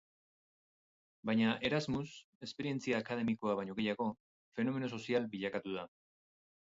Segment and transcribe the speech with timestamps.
[1.29, 2.13] Baina Erasmus,
[2.47, 4.07] esperientzia akademikoa baino gehiago,
[4.61, 5.85] fenomeno sozial bilakatu da.